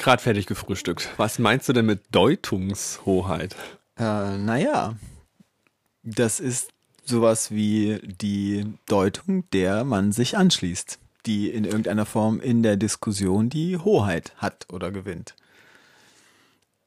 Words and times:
Gerade 0.00 0.22
fertig 0.22 0.46
gefrühstückt. 0.46 1.10
Was 1.18 1.38
meinst 1.38 1.68
du 1.68 1.74
denn 1.74 1.84
mit 1.84 2.00
Deutungshoheit? 2.10 3.54
Äh, 3.98 4.38
naja, 4.38 4.96
das 6.02 6.40
ist 6.40 6.70
sowas 7.04 7.50
wie 7.50 8.00
die 8.02 8.64
Deutung, 8.86 9.44
der 9.50 9.84
man 9.84 10.12
sich 10.12 10.38
anschließt, 10.38 10.98
die 11.26 11.50
in 11.50 11.66
irgendeiner 11.66 12.06
Form 12.06 12.40
in 12.40 12.62
der 12.62 12.78
Diskussion 12.78 13.50
die 13.50 13.76
Hoheit 13.76 14.32
hat 14.38 14.66
oder 14.72 14.90
gewinnt. 14.90 15.34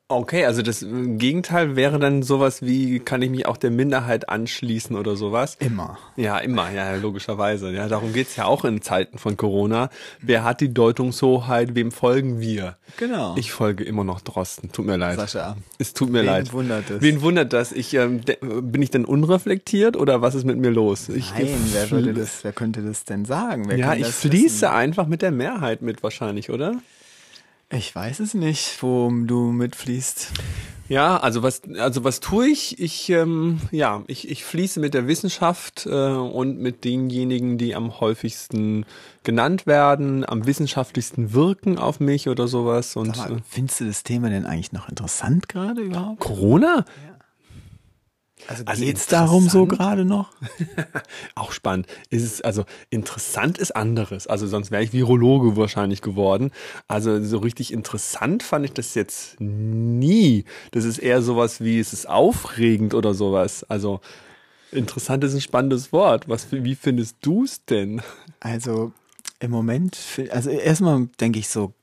Okay, 0.10 0.46
also 0.46 0.62
das 0.62 0.86
Gegenteil 0.86 1.76
wäre 1.76 1.98
dann 1.98 2.22
sowas 2.24 2.62
wie, 2.62 3.00
kann 3.00 3.22
ich 3.22 3.32
mich 3.32 3.46
auch 3.48 3.58
der 3.58 3.72
Minderheit 3.72 4.30
anschließen 4.30 4.96
oder 4.96 5.16
sowas? 5.16 5.56
Immer. 5.60 5.98
Ja, 6.18 6.38
immer, 6.40 6.70
ja, 6.72 6.94
logischerweise. 6.96 7.72
Ja, 7.72 7.88
darum 7.88 8.14
geht's 8.14 8.36
ja 8.36 8.46
auch 8.46 8.64
in 8.66 8.82
Zeiten 8.82 9.18
von 9.18 9.38
Corona. 9.38 9.90
Wer 10.22 10.44
hat 10.44 10.62
die 10.62 10.72
Deutungshoheit, 10.74 11.74
wem 11.74 11.92
folgen 11.92 12.40
wir? 12.42 12.76
Genau. 12.98 13.36
Ich 13.38 13.54
folge 13.54 13.86
immer 13.86 14.04
noch 14.04 14.22
Drosten, 14.22 14.72
tut 14.72 14.86
mir 14.86 14.98
leid. 14.98 15.16
Sascha. 15.18 15.56
Es 15.80 15.94
tut 15.94 16.12
mir 16.12 16.20
Wen 16.20 16.26
leid. 16.28 16.54
wundert 16.54 16.90
es? 16.92 17.02
Wen 17.02 17.22
wundert 17.22 17.54
das? 17.54 17.72
Ich, 17.72 17.94
ähm, 17.96 18.22
bin 18.42 18.82
ich 18.82 18.92
denn 18.92 19.06
unreflektiert 19.06 19.96
oder 19.98 20.22
was 20.22 20.36
ist 20.36 20.44
mit 20.44 20.58
mir 20.60 20.70
los? 20.70 21.10
Ich 21.10 21.32
Nein, 21.32 21.48
wer 21.72 21.90
würde 21.92 22.14
das, 22.14 22.44
wer 22.44 22.52
könnte 22.52 22.82
das 22.84 23.06
denn 23.06 23.26
sagen? 23.26 23.68
Wer 23.70 23.78
Ja, 23.78 23.94
ich 23.96 24.04
das 24.04 24.20
fließe 24.20 24.56
wissen? 24.58 24.66
einfach 24.68 25.08
mit 25.08 25.22
der 25.24 25.32
Mehrheit 25.32 25.82
mit 25.82 26.04
wahrscheinlich, 26.04 26.50
oder? 26.52 26.76
Ich 27.76 27.96
weiß 27.96 28.20
es 28.20 28.36
nicht, 28.36 28.84
wo 28.84 29.12
du 29.12 29.52
mitfließt. 29.52 30.32
Ja, 30.90 31.18
also 31.18 31.42
was, 31.42 31.62
also 31.80 32.04
was 32.04 32.20
tue 32.20 32.48
ich? 32.48 32.80
Ich, 32.80 33.10
ähm, 33.10 33.62
ja, 33.72 34.04
ich, 34.06 34.30
ich 34.30 34.46
fließe 34.46 34.80
mit 34.80 34.94
der 34.94 35.08
Wissenschaft 35.08 35.88
äh, 35.88 35.90
und 35.90 36.60
mit 36.60 36.84
denjenigen, 36.84 37.58
die 37.58 37.74
am 37.74 38.00
häufigsten 38.00 38.86
genannt 39.24 39.66
werden, 39.66 40.24
am 40.28 40.46
wissenschaftlichsten 40.46 41.34
wirken 41.34 41.80
auf 41.80 42.00
mich 42.00 42.30
oder 42.30 42.48
sowas. 42.48 42.96
Und 42.96 43.18
mal, 43.18 43.32
äh, 43.32 43.42
findest 43.50 43.80
du 43.80 43.86
das 43.86 44.04
Thema 44.04 44.30
denn 44.30 44.46
eigentlich 44.46 44.72
noch 44.72 44.88
interessant 44.88 45.50
gerade 45.50 45.82
überhaupt? 45.82 46.20
Corona? 46.20 46.86
Also, 48.48 48.64
Also 48.66 48.84
geht's 48.84 49.08
darum 49.08 49.50
so 49.50 49.66
gerade 49.66 50.06
noch? 50.06 50.32
Auch 51.36 51.52
spannend. 51.52 51.88
Ist 52.10 52.24
es, 52.24 52.42
also 52.42 52.66
interessant 52.90 53.58
ist 53.58 53.76
anderes. 53.76 54.28
Also 54.28 54.48
sonst 54.48 54.72
wäre 54.72 54.84
ich 54.84 54.94
Virologe 54.94 55.56
wahrscheinlich 55.56 56.02
geworden. 56.02 56.52
Also 56.88 57.24
so 57.24 57.38
richtig 57.38 57.72
interessant 57.72 58.44
fand 58.44 58.66
ich 58.66 58.74
das 58.74 58.96
jetzt 58.96 59.40
nie. 59.40 60.46
Das 60.72 60.86
ist 60.86 60.98
eher 60.98 61.22
sowas 61.22 61.62
wie, 61.62 61.80
es 61.80 61.94
ist 61.94 62.08
aufregend 62.08 62.94
oder 62.94 63.14
sowas. 63.14 63.64
Also 63.70 64.02
interessant 64.72 65.24
ist 65.24 65.34
ein 65.34 65.42
spannendes 65.42 65.92
Wort. 65.92 66.28
Was, 66.28 66.52
wie 66.52 66.76
findest 66.76 67.18
du 67.22 67.44
es 67.44 67.64
denn? 67.66 68.02
Also 68.40 68.92
im 69.40 69.52
Moment, 69.52 69.98
also 70.32 70.50
erstmal 70.50 71.08
denke 71.20 71.40
ich 71.40 71.50
so, 71.50 71.74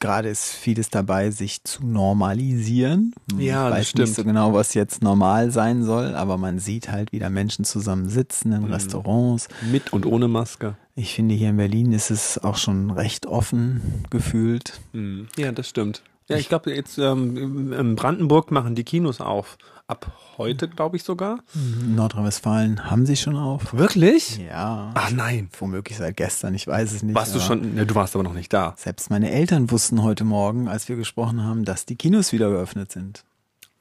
gerade 0.00 0.28
ist 0.28 0.52
vieles 0.52 0.90
dabei, 0.90 1.30
sich 1.30 1.62
zu 1.64 1.86
normalisieren. 1.86 3.14
Ja, 3.38 3.68
ich 3.68 3.70
das 3.70 3.78
weiß 3.78 3.88
stimmt. 3.88 4.08
nicht 4.08 4.16
so 4.16 4.24
genau, 4.24 4.52
was 4.54 4.74
jetzt 4.74 5.02
normal 5.02 5.50
sein 5.50 5.84
soll, 5.84 6.14
aber 6.14 6.36
man 6.38 6.58
sieht 6.58 6.90
halt 6.90 7.12
wieder 7.12 7.30
Menschen 7.30 7.64
zusammen 7.64 8.08
sitzen 8.08 8.52
in 8.52 8.64
Restaurants. 8.64 9.48
Mit 9.70 9.92
und 9.92 10.06
ohne 10.06 10.28
Maske. 10.28 10.76
Ich 10.96 11.14
finde, 11.14 11.34
hier 11.34 11.50
in 11.50 11.56
Berlin 11.56 11.92
ist 11.92 12.10
es 12.10 12.38
auch 12.38 12.56
schon 12.56 12.90
recht 12.90 13.26
offen 13.26 14.04
gefühlt. 14.10 14.80
Hm. 14.92 15.28
Ja, 15.36 15.52
das 15.52 15.68
stimmt. 15.68 16.02
Ja, 16.30 16.36
ich 16.36 16.48
glaube, 16.48 16.74
jetzt 16.74 16.98
ähm, 16.98 17.72
in 17.72 17.96
Brandenburg 17.96 18.50
machen 18.50 18.74
die 18.74 18.84
Kinos 18.84 19.20
auf. 19.20 19.58
Ab 19.86 20.12
heute, 20.38 20.68
glaube 20.68 20.96
ich 20.96 21.02
sogar. 21.02 21.40
In 21.54 21.96
Nordrhein-Westfalen 21.96 22.88
haben 22.88 23.06
sie 23.06 23.16
schon 23.16 23.34
auf. 23.34 23.74
Wirklich? 23.74 24.38
Ja. 24.38 24.92
Ach 24.94 25.10
nein. 25.10 25.48
Womöglich 25.58 25.98
seit 25.98 26.16
gestern, 26.16 26.54
ich 26.54 26.68
weiß 26.68 26.92
es 26.92 27.02
nicht. 27.02 27.16
Warst 27.16 27.34
du 27.34 27.40
schon? 27.40 27.74
Ne, 27.74 27.86
du 27.86 27.94
warst 27.96 28.14
aber 28.14 28.22
noch 28.22 28.32
nicht 28.32 28.52
da. 28.52 28.74
Selbst 28.76 29.10
meine 29.10 29.32
Eltern 29.32 29.72
wussten 29.72 30.04
heute 30.04 30.22
Morgen, 30.22 30.68
als 30.68 30.88
wir 30.88 30.94
gesprochen 30.94 31.42
haben, 31.42 31.64
dass 31.64 31.86
die 31.86 31.96
Kinos 31.96 32.32
wieder 32.32 32.50
geöffnet 32.50 32.92
sind. 32.92 33.24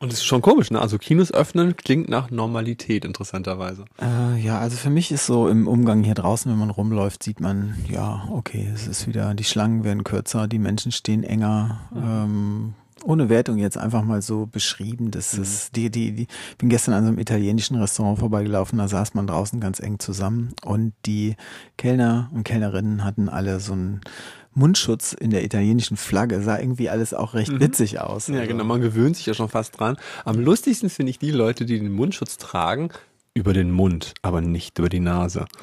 Und 0.02 0.14
es 0.14 0.20
ist 0.20 0.26
schon 0.26 0.42
komisch, 0.42 0.72
ne? 0.72 0.80
Also 0.80 0.98
Kinos 0.98 1.34
öffnen 1.34 1.76
klingt 1.76 2.08
nach 2.08 2.32
Normalität, 2.32 3.04
interessanterweise. 3.04 3.84
Äh, 4.02 4.40
ja, 4.40 4.58
also 4.58 4.78
für 4.78 4.90
mich 4.90 5.12
ist 5.12 5.26
so 5.26 5.50
im 5.50 5.68
Umgang 5.68 6.04
hier 6.04 6.14
draußen, 6.14 6.50
wenn 6.50 6.58
man 6.58 6.70
rumläuft, 6.70 7.22
sieht 7.22 7.42
man, 7.42 7.76
ja, 7.90 8.26
okay, 8.32 8.70
es 8.74 8.88
ist 8.88 9.08
wieder, 9.08 9.34
die 9.34 9.44
Schlangen 9.44 9.84
werden 9.84 10.06
kürzer, 10.06 10.48
die 10.48 10.58
Menschen 10.58 10.94
stehen 10.94 11.26
enger. 11.26 11.82
Ähm, 11.94 12.76
ohne 13.04 13.30
Wertung 13.30 13.58
jetzt 13.58 13.78
einfach 13.78 14.04
mal 14.04 14.22
so 14.22 14.46
beschrieben, 14.46 15.12
das 15.12 15.34
ist 15.34 15.76
die, 15.76 15.90
die, 15.90 16.12
die, 16.12 16.28
bin 16.58 16.70
gestern 16.70 16.94
an 16.94 17.04
so 17.04 17.10
einem 17.10 17.20
italienischen 17.20 17.78
Restaurant 17.78 18.20
vorbeigelaufen, 18.20 18.78
da 18.78 18.88
saß 18.88 19.14
man 19.14 19.28
draußen 19.28 19.60
ganz 19.60 19.80
eng 19.80 20.00
zusammen 20.00 20.54
und 20.64 20.94
die 21.06 21.36
Kellner 21.78 22.30
und 22.34 22.44
Kellnerinnen 22.44 23.04
hatten 23.04 23.30
alle 23.30 23.60
so 23.60 23.74
einen 23.74 24.02
Mundschutz 24.60 25.14
in 25.14 25.32
der 25.32 25.44
italienischen 25.44 25.98
Flagge, 25.98 26.42
sah 26.42 26.60
irgendwie 26.60 26.90
alles 26.90 27.14
auch 27.14 27.34
recht 27.34 27.60
witzig 27.60 28.00
aus. 28.00 28.28
Ja, 28.28 28.36
Also- 28.36 28.48
genau, 28.48 28.64
man 28.66 28.82
gewöhnt 28.82 29.16
sich 29.16 29.26
ja 29.26 29.34
schon 29.34 29.50
fast 29.50 29.80
dran. 29.80 29.98
Am 30.26 30.40
lustigsten 30.40 30.90
finde 30.90 31.10
ich 31.12 31.18
die 31.20 31.32
Leute, 31.32 31.66
die 31.66 31.80
den 31.80 31.92
Mundschutz 31.92 32.38
tragen, 32.38 32.90
über 33.40 33.54
den 33.54 33.72
Mund, 33.72 34.14
aber 34.22 34.42
nicht 34.42 34.78
über 34.78 34.90
die 34.90 35.00
Nase. 35.00 35.46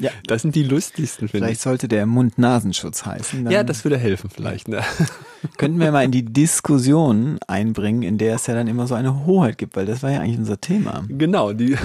Ja. 0.00 0.12
Das 0.28 0.42
sind 0.42 0.54
die 0.54 0.62
lustigsten, 0.62 1.26
finde 1.26 1.46
Vielleicht 1.46 1.58
ich. 1.58 1.64
sollte 1.64 1.88
der 1.88 2.06
Mund-Nasenschutz 2.06 3.04
heißen. 3.04 3.50
Ja, 3.50 3.64
das 3.64 3.82
würde 3.84 3.98
helfen 3.98 4.30
vielleicht. 4.30 4.68
Ne? 4.68 4.80
könnten 5.56 5.80
wir 5.80 5.90
mal 5.90 6.04
in 6.04 6.12
die 6.12 6.24
Diskussion 6.24 7.40
einbringen, 7.48 8.02
in 8.04 8.16
der 8.16 8.36
es 8.36 8.46
ja 8.46 8.54
dann 8.54 8.68
immer 8.68 8.86
so 8.86 8.94
eine 8.94 9.26
Hoheit 9.26 9.58
gibt, 9.58 9.74
weil 9.74 9.86
das 9.86 10.04
war 10.04 10.12
ja 10.12 10.20
eigentlich 10.20 10.38
unser 10.38 10.60
Thema. 10.60 11.04
Genau, 11.08 11.52
die, 11.52 11.76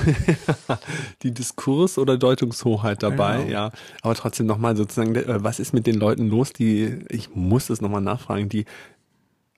die 1.23 1.31
Diskurs- 1.33 1.97
oder 1.97 2.17
Deutungshoheit 2.19 3.01
dabei, 3.01 3.37
Genau. 3.39 3.49
ja. 3.51 3.71
Aber 4.03 4.13
trotzdem 4.13 4.45
nochmal 4.45 4.75
sozusagen, 4.77 5.15
äh, 5.15 5.43
was 5.43 5.59
ist 5.59 5.73
mit 5.73 5.87
den 5.87 5.95
Leuten 5.95 6.29
los, 6.29 6.53
die, 6.53 6.99
ich 7.09 7.33
muss 7.33 7.65
das 7.67 7.81
nochmal 7.81 8.01
nachfragen, 8.01 8.47
die, 8.47 8.65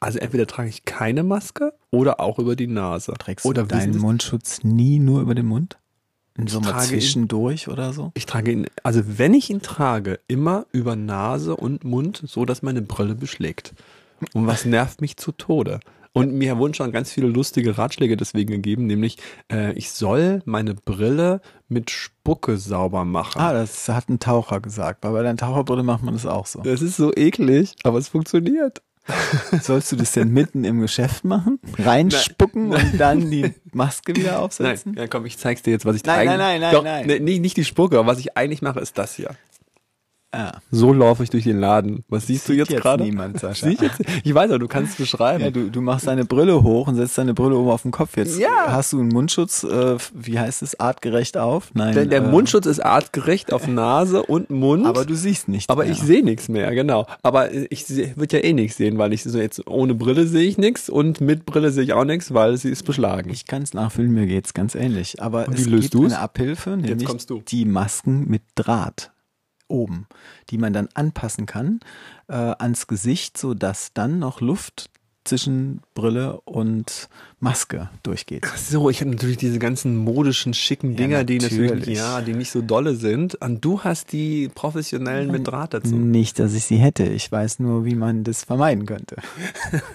also 0.06 0.20
entweder 0.20 0.46
trage 0.48 0.70
ich 0.70 0.86
keine 0.86 1.24
Maske 1.24 1.74
oder 1.92 2.20
auch 2.20 2.38
über 2.40 2.56
die 2.56 2.68
Nase. 2.68 3.14
Trägst 3.18 3.46
oder 3.46 3.64
du 3.64 3.70
deinen 3.70 3.98
Mundschutz 3.98 4.64
nie 4.64 5.00
nur 5.00 5.22
über 5.22 5.34
den 5.36 5.48
Mund? 5.48 5.78
In 6.38 6.48
so 6.48 6.60
mal 6.60 6.72
trage 6.72 6.84
ihn- 6.84 6.90
zwischendurch 6.90 7.68
oder 7.70 7.92
so? 7.94 8.12
Ich 8.14 8.26
trage 8.26 8.52
ihn, 8.52 8.68
also 8.84 9.02
wenn 9.18 9.34
ich 9.34 9.50
ihn 9.50 9.62
trage, 9.62 10.20
immer 10.28 10.66
über 10.72 10.96
Nase 10.96 11.56
und 11.56 11.84
Mund, 11.84 12.22
so 12.26 12.46
dass 12.46 12.62
meine 12.62 12.82
Brille 12.82 13.16
beschlägt. 13.16 13.74
Und 14.34 14.46
was 14.48 14.66
nervt 14.66 15.02
mich 15.02 15.18
zu 15.18 15.32
Tode? 15.32 15.80
Und 16.14 16.34
mir 16.34 16.58
wurden 16.58 16.74
schon 16.74 16.94
ganz 16.94 17.12
viele 17.12 17.28
lustige 17.28 17.78
Ratschläge 17.78 18.16
deswegen 18.16 18.52
gegeben, 18.52 18.86
nämlich 18.86 19.18
äh, 19.52 19.74
ich 19.74 19.92
soll 19.92 20.42
meine 20.46 20.74
Brille 20.74 21.42
mit 21.68 21.92
Spucke 21.92 22.58
sauber 22.58 23.04
machen. 23.04 23.42
Ah, 23.42 23.52
das 23.54 23.90
hat 23.90 24.08
ein 24.08 24.20
Taucher 24.20 24.62
gesagt, 24.62 25.04
weil 25.04 25.12
bei 25.12 25.24
deiner 25.24 25.36
Taucherbrille 25.38 25.84
macht 25.84 26.04
man 26.04 26.14
das 26.14 26.26
auch 26.26 26.46
so. 26.46 26.62
Das 26.62 26.82
ist 26.82 26.96
so 26.96 27.12
eklig, 27.14 27.76
aber 27.84 27.98
es 27.98 28.08
funktioniert. 28.08 28.82
Sollst 29.62 29.92
du 29.92 29.96
das 29.96 30.14
denn 30.14 30.30
mitten 30.32 30.64
im 30.64 30.82
Geschäft 30.82 31.24
machen? 31.26 31.60
Reinspucken 31.78 32.72
und 32.74 32.98
dann 33.00 33.30
die 33.30 33.54
Maske 33.74 34.16
wieder 34.16 34.32
Nein, 34.34 34.40
aufsetzen? 34.40 34.96
ja, 34.98 35.08
komm, 35.08 35.26
ich 35.26 35.38
zeig's 35.38 35.62
dir 35.62 35.72
jetzt, 35.72 35.86
was 35.86 35.96
ich 35.96 36.04
Nein, 36.04 36.28
eigentlich- 36.28 36.38
nein, 36.40 36.40
nein, 36.40 36.62
nein, 36.62 36.74
Doch, 36.74 36.84
nein. 36.84 37.06
Nee, 37.08 37.20
nicht, 37.20 37.42
nicht 37.42 37.58
die 37.58 37.66
Spucke, 37.66 38.00
aber 38.00 38.08
was 38.08 38.20
ich 38.20 38.36
eigentlich 38.36 38.62
mache, 38.62 38.80
ist 38.80 38.98
das 38.98 39.14
hier. 39.16 39.30
Ah, 40.38 40.60
So 40.70 40.92
laufe 40.92 41.24
ich 41.24 41.30
durch 41.30 41.46
den 41.46 41.60
Laden. 41.60 42.04
Was 42.10 42.28
siehst 42.28 42.48
du 42.50 42.52
Sieht 42.54 42.60
jetzt, 42.60 42.72
jetzt 42.72 42.82
gerade? 42.82 43.04
niemand, 43.04 43.40
Sascha. 43.40 43.68
Sieh 43.68 43.74
ich, 43.76 43.80
jetzt? 43.82 44.02
ich 44.24 44.34
weiß 44.36 44.50
aber, 44.50 44.60
du 44.60 44.68
kannst 44.68 44.92
es 44.92 44.98
beschreiben. 44.98 45.44
ja, 45.44 45.50
du, 45.50 45.70
du 45.72 45.82
machst 45.82 46.08
deine 46.08 46.26
Brille 46.26 46.62
hoch 46.62 46.88
und 46.90 46.96
setzt 46.96 47.18
deine 47.18 47.34
Brille 47.34 47.56
oben 47.56 47.70
auf 47.70 47.84
den 47.84 47.92
Kopf. 47.92 48.18
Jetzt 48.18 48.38
Ja. 48.38 48.50
hast 48.68 48.92
du 48.94 49.00
einen 49.00 49.10
Mundschutz, 49.10 49.64
äh, 49.64 49.96
wie 50.14 50.38
heißt 50.38 50.62
es, 50.62 50.78
artgerecht 50.80 51.38
auf? 51.38 51.70
Nein. 51.74 51.94
Der, 51.94 52.06
der 52.06 52.24
äh, 52.24 52.28
Mundschutz 52.30 52.66
ist 52.66 52.80
artgerecht 52.86 53.54
auf 53.54 53.68
Nase 53.68 54.24
und 54.24 54.50
Mund. 54.50 54.86
Aber 54.86 55.06
du 55.06 55.16
siehst 55.16 55.48
nicht. 55.48 55.70
aber 55.70 55.84
mehr. 55.84 55.94
ich 55.94 56.00
sehe 56.00 56.24
nichts 56.24 56.50
mehr, 56.50 56.74
genau. 56.76 57.08
Aber 57.24 57.54
ich 57.54 57.88
würde 58.18 58.38
ja 58.38 58.44
eh 58.44 58.52
nichts 58.52 58.76
sehen, 58.78 58.98
weil 58.98 59.14
ich 59.14 59.24
so 59.24 59.38
jetzt 59.40 59.66
ohne 59.68 59.96
Brille 59.96 60.28
sehe 60.28 60.44
ich 60.48 60.58
nichts 60.58 60.90
und 60.90 61.22
mit 61.22 61.46
Brille 61.46 61.72
sehe 61.72 61.84
ich 61.86 61.94
auch 61.94 62.04
nichts, 62.06 62.34
weil 62.34 62.58
sie 62.58 62.70
ist 62.70 62.84
beschlagen. 62.84 63.30
Ich 63.30 63.46
kann 63.48 63.62
es 63.62 63.74
nachfühlen, 63.74 64.12
mir 64.14 64.26
geht's 64.28 64.54
ganz 64.54 64.76
ähnlich. 64.76 65.22
Aber 65.22 65.48
Und 65.48 65.54
es 65.58 65.66
wie 65.66 65.70
löst 65.70 65.82
gibt 65.84 65.94
du's? 65.94 66.12
eine 66.12 66.20
Abhilfe, 66.20 66.72
nämlich 66.72 67.08
kommst 67.08 67.30
du. 67.30 67.42
die 67.48 67.66
Masken 67.66 68.26
mit 68.28 68.42
Draht 68.56 69.12
oben, 69.68 70.08
die 70.50 70.58
man 70.58 70.74
dann 70.74 70.90
anpassen 70.94 71.46
kann 71.46 71.80
äh, 72.28 72.34
ans 72.34 72.88
Gesicht, 72.88 73.38
so 73.38 73.54
dass 73.54 73.94
dann 73.94 74.20
noch 74.20 74.42
Luft 74.42 74.90
zwischen 75.26 75.82
Brille 75.94 76.40
und 76.46 77.10
Maske 77.40 77.90
durchgeht. 78.04 78.44
Ach 78.46 78.58
so, 78.58 78.90
ich 78.90 79.02
habe 79.02 79.12
natürlich 79.12 79.38
diese 79.38 79.60
ganzen 79.60 79.98
modischen, 79.98 80.54
schicken 80.54 80.96
Dinger, 80.96 81.20
ja, 81.20 81.24
die 81.24 81.40
natürlich, 81.40 81.98
ja, 81.98 82.22
die 82.22 82.34
nicht 82.34 82.52
so 82.52 82.62
dolle 82.62 82.96
sind. 82.96 83.36
Und 83.36 83.64
du 83.64 83.84
hast 83.84 84.14
die 84.14 84.50
professionellen 84.54 85.32
mit 85.32 85.48
Draht 85.48 85.74
dazu. 85.74 85.96
Nicht, 85.96 86.40
dass 86.40 86.54
ich 86.54 86.66
sie 86.66 86.78
hätte. 86.78 87.04
Ich 87.04 87.32
weiß 87.32 87.60
nur, 87.60 87.86
wie 87.86 87.96
man 87.96 88.24
das 88.24 88.44
vermeiden 88.44 88.86
könnte. 88.86 89.18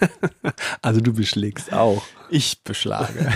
also 0.83 1.01
du 1.01 1.13
beschlägst 1.13 1.73
auch. 1.73 2.03
Ich 2.29 2.63
beschlage. 2.63 3.33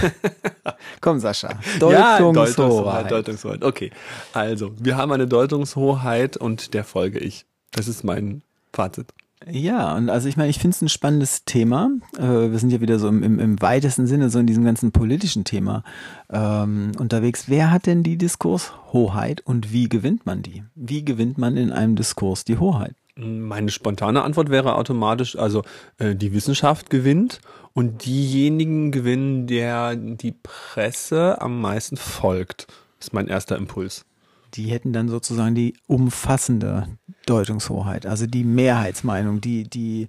Komm, 1.00 1.19
Sascha. 1.19 1.58
Deutungshoheit. 1.79 1.93
Ja, 1.93 2.19
Deutungshoheit. 2.19 3.11
Deutungshoheit. 3.11 3.64
Okay. 3.64 3.91
Also, 4.32 4.73
wir 4.79 4.96
haben 4.96 5.12
eine 5.12 5.26
Deutungshoheit 5.26 6.37
und 6.37 6.75
der 6.75 6.85
folge 6.85 7.19
ich. 7.19 7.46
Das 7.73 7.88
ist 7.88 8.05
mein 8.05 8.43
Fazit. 8.73 9.12
Ja, 9.50 9.94
und 9.94 10.08
also 10.08 10.29
ich 10.29 10.37
meine, 10.37 10.49
ich 10.49 10.58
finde 10.58 10.75
es 10.75 10.82
ein 10.82 10.88
spannendes 10.88 11.44
Thema. 11.44 11.91
Äh, 12.17 12.50
wir 12.50 12.58
sind 12.58 12.70
ja 12.70 12.81
wieder 12.81 12.99
so 12.99 13.08
im, 13.08 13.23
im, 13.23 13.38
im, 13.38 13.61
weitesten 13.61 14.06
Sinne 14.06 14.31
so 14.31 14.38
in 14.38 14.46
diesem 14.46 14.64
ganzen 14.64 14.91
politischen 14.91 15.44
Thema 15.44 15.85
ähm, 16.31 16.93
unterwegs. 16.99 17.44
Wer 17.49 17.70
hat 17.70 17.87
denn 17.87 18.02
die 18.02 18.17
Diskurshoheit 18.17 19.43
und 19.44 19.73
wie 19.73 19.88
gewinnt 19.88 20.25
man 20.25 20.43
die? 20.43 20.64
Wie 20.75 21.05
gewinnt 21.05 21.37
man 21.37 21.56
in 21.56 21.70
einem 21.70 21.94
Diskurs 21.94 22.44
die 22.44 22.58
Hoheit? 22.58 22.94
Meine 23.17 23.70
spontane 23.70 24.23
Antwort 24.23 24.50
wäre 24.50 24.76
automatisch, 24.76 25.37
also 25.37 25.62
äh, 25.99 26.14
die 26.14 26.32
Wissenschaft 26.32 26.91
gewinnt 26.91 27.41
und 27.75 28.06
diejenigen 28.06 28.93
gewinnen, 28.93 29.46
der 29.46 29.94
die 29.94 30.35
Presse 30.43 31.41
am 31.41 31.61
meisten 31.61 31.96
folgt. 31.96 32.67
Das 32.99 33.08
ist 33.08 33.12
mein 33.12 33.29
erster 33.29 33.56
Impuls 33.56 34.05
die 34.54 34.64
hätten 34.64 34.92
dann 34.92 35.08
sozusagen 35.08 35.54
die 35.54 35.74
umfassende 35.86 36.86
Deutungshoheit, 37.26 38.06
also 38.06 38.26
die 38.26 38.44
Mehrheitsmeinung, 38.44 39.40
die, 39.40 39.64
die, 39.64 40.08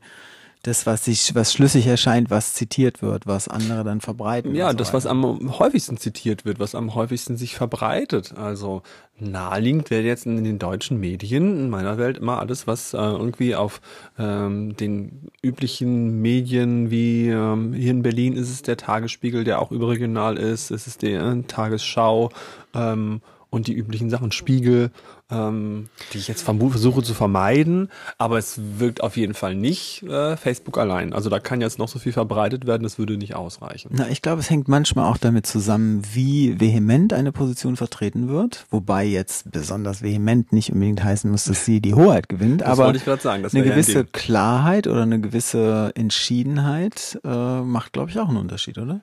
das, 0.65 0.85
was 0.85 1.05
sich, 1.05 1.35
was 1.35 1.53
schlüssig 1.53 1.85
erscheint, 1.85 2.29
was 2.29 2.53
zitiert 2.53 3.01
wird, 3.01 3.27
was 3.27 3.47
andere 3.47 3.83
dann 3.83 4.01
verbreiten. 4.01 4.55
Ja, 4.55 4.71
so 4.71 4.77
das, 4.77 4.93
was 4.93 5.05
am 5.05 5.57
häufigsten 5.59 5.97
zitiert 5.97 6.45
wird, 6.45 6.59
was 6.59 6.75
am 6.75 6.95
häufigsten 6.95 7.37
sich 7.37 7.55
verbreitet. 7.55 8.33
Also 8.35 8.81
naheliegend 9.19 9.89
wäre 9.91 10.03
jetzt 10.03 10.25
in 10.25 10.43
den 10.43 10.59
deutschen 10.59 10.99
Medien, 10.99 11.59
in 11.59 11.69
meiner 11.69 11.97
Welt, 11.97 12.17
immer 12.17 12.39
alles, 12.39 12.67
was 12.67 12.93
äh, 12.93 12.97
irgendwie 12.97 13.55
auf 13.55 13.79
ähm, 14.17 14.75
den 14.75 15.29
üblichen 15.43 16.21
Medien 16.21 16.89
wie 16.89 17.29
ähm, 17.29 17.73
hier 17.73 17.91
in 17.91 18.01
Berlin 18.01 18.33
ist 18.33 18.49
es 18.49 18.61
der 18.61 18.77
Tagesspiegel, 18.77 19.43
der 19.43 19.61
auch 19.61 19.71
überregional 19.71 20.37
ist, 20.37 20.71
es 20.71 20.87
ist 20.87 21.03
die 21.03 21.13
äh, 21.13 21.43
Tagesschau, 21.43 22.31
ähm, 22.73 23.21
und 23.55 23.67
die 23.67 23.73
üblichen 23.73 24.09
Sachen, 24.09 24.33
Spiegel, 24.33 24.91
ähm, 25.31 25.87
die 26.11 26.17
ich 26.17 26.27
jetzt 26.27 26.41
versuche 26.41 27.01
zu 27.01 27.13
vermeiden, 27.13 27.89
aber 28.17 28.37
es 28.37 28.59
wirkt 28.79 29.01
auf 29.01 29.15
jeden 29.15 29.33
Fall 29.33 29.55
nicht 29.55 30.03
äh, 30.03 30.35
Facebook 30.35 30.77
allein. 30.77 31.13
Also 31.13 31.29
da 31.29 31.39
kann 31.39 31.61
jetzt 31.61 31.79
noch 31.79 31.87
so 31.87 31.97
viel 31.97 32.11
verbreitet 32.11 32.67
werden, 32.67 32.83
das 32.83 32.99
würde 32.99 33.17
nicht 33.17 33.33
ausreichen. 33.33 33.91
Na, 33.93 34.09
ich 34.09 34.21
glaube, 34.21 34.41
es 34.41 34.49
hängt 34.49 34.67
manchmal 34.67 35.09
auch 35.09 35.17
damit 35.17 35.47
zusammen, 35.47 36.01
wie 36.13 36.59
vehement 36.59 37.13
eine 37.13 37.31
Position 37.31 37.77
vertreten 37.77 38.27
wird, 38.27 38.65
wobei 38.71 39.05
jetzt 39.05 39.51
besonders 39.51 40.03
vehement 40.03 40.51
nicht 40.51 40.73
unbedingt 40.73 41.01
heißen 41.01 41.31
muss, 41.31 41.45
dass 41.45 41.63
sie 41.63 41.79
die 41.79 41.93
Hoheit 41.93 42.27
gewinnt, 42.27 42.59
das 42.59 42.77
aber 42.77 42.93
sagen, 43.19 43.45
eine 43.45 43.63
gewisse 43.63 43.99
ein 43.99 44.11
Klarheit 44.11 44.85
oder 44.85 45.03
eine 45.03 45.21
gewisse 45.21 45.93
Entschiedenheit 45.95 47.19
äh, 47.23 47.61
macht, 47.61 47.93
glaube 47.93 48.11
ich, 48.11 48.19
auch 48.19 48.27
einen 48.27 48.37
Unterschied, 48.37 48.77
oder? 48.77 48.99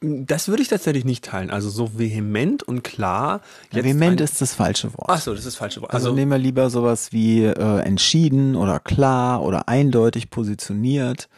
Das 0.00 0.48
würde 0.48 0.62
ich 0.62 0.68
tatsächlich 0.68 1.06
nicht 1.06 1.24
teilen. 1.24 1.50
Also 1.50 1.70
so 1.70 1.98
vehement 1.98 2.62
und 2.62 2.84
klar. 2.84 3.40
Ja, 3.72 3.82
vehement 3.82 4.20
ist 4.20 4.42
das 4.42 4.52
falsche 4.54 4.92
Wort. 4.92 5.08
Ach 5.08 5.20
so, 5.20 5.30
das 5.30 5.40
ist 5.40 5.46
das 5.46 5.56
falsche 5.56 5.80
Wort. 5.80 5.94
Also, 5.94 6.08
also 6.08 6.16
nehmen 6.16 6.30
wir 6.30 6.38
lieber 6.38 6.68
sowas 6.68 7.12
wie 7.12 7.44
äh, 7.44 7.78
entschieden 7.80 8.56
oder 8.56 8.78
klar 8.78 9.42
oder 9.42 9.68
eindeutig 9.68 10.28
positioniert. 10.28 11.28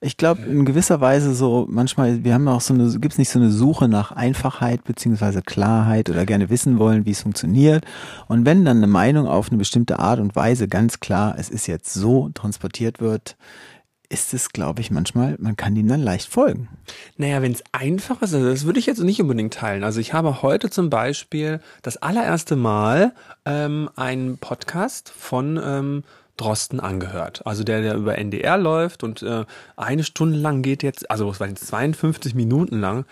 Ich 0.00 0.16
glaube, 0.16 0.42
in 0.42 0.64
gewisser 0.64 1.00
Weise 1.00 1.34
so, 1.34 1.66
manchmal, 1.68 2.22
wir 2.22 2.34
haben 2.34 2.46
auch 2.46 2.60
so 2.60 2.72
eine, 2.72 2.88
gibt 3.00 3.14
es 3.14 3.18
nicht 3.18 3.30
so 3.30 3.40
eine 3.40 3.50
Suche 3.50 3.88
nach 3.88 4.12
Einfachheit 4.12 4.84
beziehungsweise 4.84 5.42
Klarheit 5.42 6.08
oder 6.08 6.24
gerne 6.24 6.50
wissen 6.50 6.78
wollen, 6.78 7.04
wie 7.04 7.10
es 7.10 7.22
funktioniert. 7.22 7.84
Und 8.28 8.46
wenn 8.46 8.64
dann 8.64 8.76
eine 8.76 8.86
Meinung 8.86 9.26
auf 9.26 9.48
eine 9.48 9.58
bestimmte 9.58 9.98
Art 9.98 10.20
und 10.20 10.36
Weise 10.36 10.68
ganz 10.68 11.00
klar, 11.00 11.34
es 11.36 11.48
ist 11.48 11.66
jetzt 11.66 11.92
so 11.94 12.28
transportiert 12.32 13.00
wird, 13.00 13.36
ist 14.10 14.32
es, 14.32 14.50
glaube 14.50 14.80
ich, 14.80 14.90
manchmal, 14.90 15.36
man 15.38 15.56
kann 15.56 15.76
ihm 15.76 15.88
dann 15.88 16.00
leicht 16.00 16.28
folgen. 16.28 16.68
Naja, 17.16 17.42
wenn 17.42 17.52
es 17.52 17.62
einfach 17.72 18.22
ist, 18.22 18.34
also 18.34 18.48
das 18.48 18.64
würde 18.64 18.78
ich 18.78 18.86
jetzt 18.86 19.00
nicht 19.00 19.20
unbedingt 19.20 19.54
teilen. 19.54 19.84
Also 19.84 20.00
ich 20.00 20.12
habe 20.14 20.42
heute 20.42 20.70
zum 20.70 20.88
Beispiel 20.88 21.60
das 21.82 21.98
allererste 21.98 22.56
Mal 22.56 23.12
ähm, 23.44 23.90
einen 23.96 24.38
Podcast 24.38 25.10
von 25.10 25.60
ähm, 25.62 26.04
Drosten 26.38 26.80
angehört. 26.80 27.42
Also 27.44 27.64
der, 27.64 27.82
der 27.82 27.96
über 27.96 28.16
NDR 28.16 28.56
läuft 28.56 29.04
und 29.04 29.22
äh, 29.22 29.44
eine 29.76 30.04
Stunde 30.04 30.38
lang 30.38 30.62
geht 30.62 30.82
jetzt, 30.82 31.10
also 31.10 31.30
es 31.30 31.40
waren 31.40 31.50
jetzt 31.50 31.66
52 31.66 32.34
Minuten 32.34 32.80
lang 32.80 33.04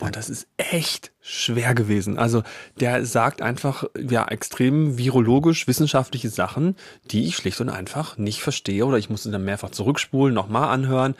und 0.00 0.16
das 0.16 0.30
ist 0.30 0.48
echt 0.56 1.12
schwer 1.20 1.74
gewesen. 1.74 2.18
Also 2.18 2.42
der 2.80 3.04
sagt 3.04 3.42
einfach 3.42 3.84
ja 3.98 4.26
extrem 4.26 4.96
virologisch 4.96 5.68
wissenschaftliche 5.68 6.30
Sachen, 6.30 6.74
die 7.10 7.26
ich 7.26 7.36
schlicht 7.36 7.60
und 7.60 7.68
einfach 7.68 8.16
nicht 8.16 8.40
verstehe 8.40 8.86
oder 8.86 8.96
ich 8.96 9.10
musste 9.10 9.30
dann 9.30 9.44
mehrfach 9.44 9.70
zurückspulen, 9.70 10.34
nochmal 10.34 10.70
anhören. 10.70 11.14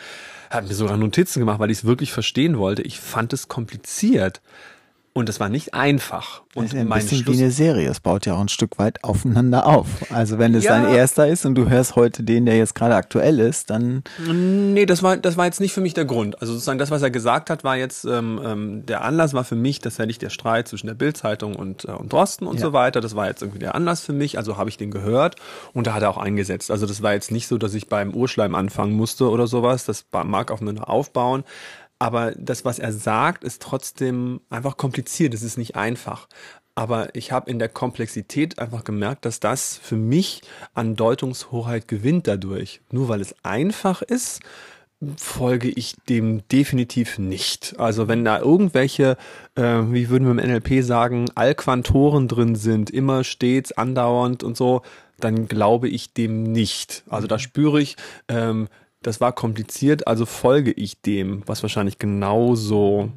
Hat 0.49 0.67
mir 0.67 0.75
sogar 0.75 0.97
Notizen 0.97 1.41
gemacht, 1.41 1.61
weil 1.61 1.71
ich 1.71 1.79
es 1.79 1.85
wirklich 1.85 2.13
verstehen 2.13 2.59
wollte. 2.59 2.83
Ich 2.83 2.99
fand 2.99 3.33
es 3.33 3.49
kompliziert. 3.49 4.41
Und 5.13 5.29
es 5.29 5.41
war 5.41 5.49
nicht 5.49 5.75
einfach. 5.75 6.43
Und 6.55 6.67
das 6.67 6.73
ist 6.73 6.79
ein 6.79 6.89
bisschen 6.89 7.19
Schluss 7.19 7.37
wie 7.37 7.43
eine 7.43 7.51
Serie. 7.51 7.91
Es 7.91 7.99
baut 7.99 8.27
ja 8.27 8.35
auch 8.35 8.41
ein 8.41 8.49
Stück 8.49 8.79
weit 8.79 9.03
aufeinander 9.03 9.67
auf. 9.67 9.87
Also 10.11 10.39
wenn 10.39 10.55
es 10.55 10.65
ja. 10.65 10.81
dein 10.81 10.95
erster 10.95 11.27
ist 11.27 11.45
und 11.45 11.57
du 11.57 11.69
hörst 11.69 11.97
heute 11.97 12.23
den, 12.23 12.47
der 12.47 12.57
jetzt 12.57 12.77
gerade 12.77 12.95
aktuell 12.95 13.41
ist, 13.41 13.71
dann. 13.71 14.05
Nee, 14.29 14.87
das 14.87 15.03
war, 15.03 15.17
das 15.17 15.37
war 15.37 15.47
jetzt 15.47 15.61
nicht 15.61 15.73
für 15.73 15.81
mich 15.81 15.95
der 15.95 16.05
Grund. 16.05 16.41
Also 16.41 16.53
sozusagen 16.53 16.79
das, 16.79 16.93
was 16.93 17.03
er 17.03 17.11
gesagt 17.11 17.51
hat, 17.51 17.65
war 17.65 17.77
jetzt, 17.77 18.05
ähm, 18.05 18.41
ähm, 18.45 18.87
der 18.87 19.03
Anlass 19.03 19.35
war 19.35 19.43
für 19.43 19.57
mich, 19.57 19.81
dass 19.81 19.99
ja 19.99 20.07
nicht 20.07 20.23
der 20.23 20.31
Streit 20.31 20.69
zwischen 20.69 20.87
der 20.87 20.95
Bildzeitung 20.95 21.57
und, 21.57 21.87
äh, 21.87 21.93
und 21.93 22.13
Drosten 22.13 22.47
und 22.47 22.57
ja. 22.57 22.67
so 22.67 22.73
weiter. 22.73 23.01
Das 23.01 23.17
war 23.17 23.27
jetzt 23.27 23.43
irgendwie 23.43 23.61
der 23.61 23.75
Anlass 23.75 24.03
für 24.03 24.13
mich. 24.13 24.39
Also 24.39 24.57
habe 24.57 24.71
ich 24.71 24.77
den 24.77 24.93
gehört 24.93 25.37
und 25.73 25.89
da 25.89 25.95
hat 25.95 26.03
er 26.03 26.11
auch 26.11 26.19
eingesetzt. 26.19 26.71
Also 26.71 26.87
das 26.87 27.03
war 27.03 27.15
jetzt 27.15 27.33
nicht 27.33 27.49
so, 27.49 27.59
dass 27.59 27.75
ich 27.75 27.89
beim 27.89 28.15
Urschleim 28.15 28.55
anfangen 28.55 28.93
musste 28.93 29.29
oder 29.29 29.49
sowas. 29.49 29.85
Das 29.85 30.05
mag 30.13 30.53
aufeinander 30.53 30.89
aufbauen. 30.89 31.43
Aber 32.01 32.33
das, 32.33 32.65
was 32.65 32.79
er 32.79 32.93
sagt, 32.93 33.45
ist 33.45 33.63
trotzdem 33.63 34.41
einfach 34.49 34.77
kompliziert. 34.77 35.35
Es 35.35 35.43
ist 35.43 35.59
nicht 35.59 35.77
einfach. 35.77 36.29
Aber 36.75 37.15
ich 37.15 37.31
habe 37.31 37.51
in 37.51 37.59
der 37.59 37.69
Komplexität 37.69 38.59
einfach 38.59 38.85
gemerkt, 38.85 39.27
dass 39.27 39.39
das 39.39 39.77
für 39.77 39.97
mich 39.97 40.41
an 40.73 40.97
Deutungshoheit 40.97 41.89
gewinnt 41.89 42.27
dadurch. 42.27 42.81
Nur 42.91 43.09
weil 43.11 43.21
es 43.21 43.35
einfach 43.43 44.01
ist, 44.01 44.41
folge 45.17 45.69
ich 45.69 45.95
dem 46.09 46.47
definitiv 46.49 47.19
nicht. 47.19 47.75
Also 47.79 48.09
wenn 48.09 48.25
da 48.25 48.39
irgendwelche, 48.39 49.19
äh, 49.55 49.63
wie 49.63 50.09
würden 50.09 50.25
wir 50.25 50.43
im 50.43 50.51
NLP 50.51 50.83
sagen, 50.83 51.27
Allquantoren 51.35 52.29
drin 52.29 52.55
sind, 52.55 52.89
immer 52.89 53.25
stets, 53.25 53.73
andauernd 53.73 54.43
und 54.43 54.57
so, 54.57 54.81
dann 55.19 55.49
glaube 55.49 55.89
ich 55.89 56.15
dem 56.15 56.45
nicht. 56.45 57.03
Also 57.11 57.27
da 57.27 57.39
spüre 57.39 57.83
ich, 57.83 57.97
ähm, 58.29 58.69
das 59.03 59.21
war 59.21 59.33
kompliziert, 59.33 60.07
also 60.07 60.27
folge 60.27 60.73
ich 60.73 61.01
dem, 61.01 61.43
was 61.47 61.63
wahrscheinlich 61.63 61.99
genauso 61.99 63.11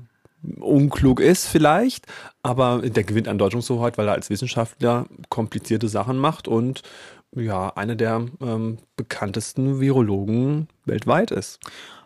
unklug 0.60 1.20
ist 1.20 1.48
vielleicht, 1.48 2.06
aber 2.42 2.82
der 2.82 3.04
gewinnt 3.04 3.28
an 3.28 3.38
Deutungshoheit, 3.38 3.98
weil 3.98 4.08
er 4.08 4.14
als 4.14 4.30
Wissenschaftler 4.30 5.06
komplizierte 5.30 5.88
Sachen 5.88 6.18
macht 6.18 6.48
und 6.48 6.82
ja, 7.36 7.70
einer 7.70 7.96
der 7.96 8.26
ähm, 8.42 8.78
bekanntesten 8.96 9.80
Virologen 9.80 10.68
weltweit 10.86 11.32
ist. 11.32 11.60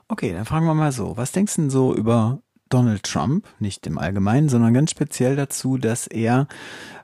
Okay, 0.08 0.32
dann 0.32 0.46
fragen 0.46 0.66
wir 0.66 0.74
mal 0.74 0.92
so, 0.92 1.18
was 1.18 1.32
denkst 1.32 1.56
du 1.56 1.62
denn 1.64 1.70
so 1.70 1.94
über 1.94 2.40
Donald 2.70 3.04
Trump, 3.04 3.46
nicht 3.60 3.88
im 3.88 3.98
Allgemeinen, 3.98 4.50
sondern 4.50 4.74
ganz 4.74 4.92
speziell 4.92 5.36
dazu, 5.36 5.78
dass 5.78 6.08
er 6.08 6.48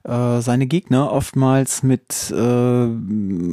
äh, 0.03 0.41
seine 0.41 0.67
Gegner 0.67 1.11
oftmals 1.11 1.83
mit 1.83 2.31
äh, 2.31 2.37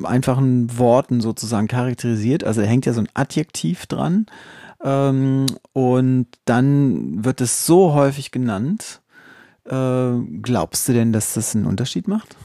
einfachen 0.07 0.79
Worten 0.79 1.21
sozusagen 1.21 1.69
charakterisiert. 1.69 2.45
Also 2.45 2.61
er 2.61 2.67
hängt 2.67 2.87
ja 2.87 2.93
so 2.93 3.01
ein 3.01 3.09
Adjektiv 3.15 3.87
dran 3.87 4.27
ähm, 4.83 5.47
und 5.73 6.27
dann 6.45 7.25
wird 7.25 7.41
es 7.41 7.67
so 7.67 7.95
häufig 7.95 8.31
genannt. 8.31 9.01
Äh, 9.65 10.13
glaubst 10.43 10.89
du 10.89 10.93
denn, 10.93 11.13
dass 11.13 11.35
das 11.35 11.55
einen 11.55 11.67
Unterschied 11.67 12.09
macht? 12.09 12.37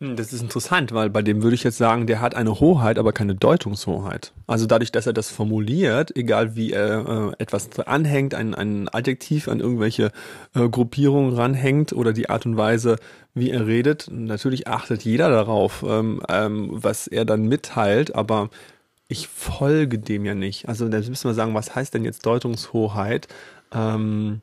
Hm, 0.00 0.16
das 0.16 0.32
ist 0.32 0.42
interessant, 0.42 0.92
weil 0.92 1.08
bei 1.08 1.22
dem 1.22 1.42
würde 1.42 1.54
ich 1.54 1.62
jetzt 1.62 1.78
sagen, 1.78 2.06
der 2.06 2.20
hat 2.20 2.34
eine 2.34 2.58
Hoheit, 2.58 2.98
aber 2.98 3.12
keine 3.12 3.34
Deutungshoheit. 3.34 4.32
Also 4.46 4.66
dadurch, 4.66 4.90
dass 4.90 5.06
er 5.06 5.12
das 5.12 5.30
formuliert, 5.30 6.16
egal 6.16 6.56
wie 6.56 6.72
er 6.72 7.32
äh, 7.38 7.42
etwas 7.42 7.78
anhängt, 7.80 8.34
ein, 8.34 8.54
ein 8.54 8.88
Adjektiv 8.88 9.48
an 9.48 9.60
irgendwelche 9.60 10.10
äh, 10.54 10.68
Gruppierungen 10.68 11.34
ranhängt 11.34 11.92
oder 11.92 12.12
die 12.12 12.28
Art 12.28 12.44
und 12.44 12.56
Weise, 12.56 12.96
wie 13.34 13.50
er 13.50 13.66
redet, 13.66 14.08
natürlich 14.10 14.66
achtet 14.66 15.04
jeder 15.04 15.30
darauf, 15.30 15.84
ähm, 15.86 16.20
ähm, 16.28 16.68
was 16.72 17.06
er 17.06 17.24
dann 17.24 17.42
mitteilt, 17.42 18.14
aber 18.14 18.50
ich 19.06 19.28
folge 19.28 19.98
dem 19.98 20.24
ja 20.24 20.34
nicht. 20.34 20.68
Also 20.68 20.88
da 20.88 20.98
müssen 20.98 21.28
wir 21.28 21.34
sagen, 21.34 21.54
was 21.54 21.74
heißt 21.74 21.94
denn 21.94 22.04
jetzt 22.04 22.26
Deutungshoheit? 22.26 23.28
Ähm, 23.74 24.40